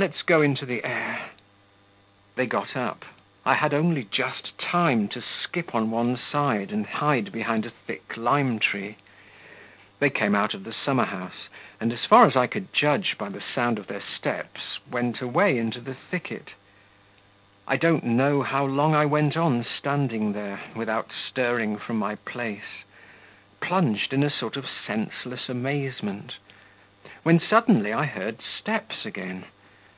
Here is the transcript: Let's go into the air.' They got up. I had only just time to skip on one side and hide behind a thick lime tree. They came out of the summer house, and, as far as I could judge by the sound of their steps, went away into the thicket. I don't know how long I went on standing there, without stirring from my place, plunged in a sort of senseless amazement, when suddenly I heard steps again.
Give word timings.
Let's 0.00 0.22
go 0.22 0.42
into 0.42 0.64
the 0.64 0.84
air.' 0.84 1.30
They 2.36 2.46
got 2.46 2.76
up. 2.76 3.04
I 3.44 3.54
had 3.54 3.74
only 3.74 4.04
just 4.04 4.56
time 4.56 5.08
to 5.08 5.20
skip 5.20 5.74
on 5.74 5.90
one 5.90 6.16
side 6.16 6.70
and 6.70 6.86
hide 6.86 7.32
behind 7.32 7.66
a 7.66 7.70
thick 7.70 8.16
lime 8.16 8.60
tree. 8.60 8.98
They 9.98 10.08
came 10.08 10.36
out 10.36 10.54
of 10.54 10.62
the 10.62 10.72
summer 10.72 11.06
house, 11.06 11.48
and, 11.80 11.92
as 11.92 12.04
far 12.04 12.26
as 12.26 12.36
I 12.36 12.46
could 12.46 12.72
judge 12.72 13.18
by 13.18 13.28
the 13.28 13.40
sound 13.42 13.76
of 13.76 13.88
their 13.88 14.00
steps, 14.00 14.78
went 14.88 15.20
away 15.20 15.58
into 15.58 15.80
the 15.80 15.94
thicket. 15.94 16.50
I 17.66 17.74
don't 17.76 18.04
know 18.04 18.42
how 18.42 18.64
long 18.64 18.94
I 18.94 19.04
went 19.04 19.36
on 19.36 19.64
standing 19.64 20.32
there, 20.32 20.60
without 20.76 21.10
stirring 21.10 21.76
from 21.76 21.98
my 21.98 22.14
place, 22.14 22.84
plunged 23.60 24.12
in 24.12 24.22
a 24.22 24.30
sort 24.30 24.56
of 24.56 24.68
senseless 24.86 25.48
amazement, 25.48 26.36
when 27.24 27.40
suddenly 27.40 27.92
I 27.92 28.04
heard 28.04 28.38
steps 28.60 29.04
again. 29.04 29.46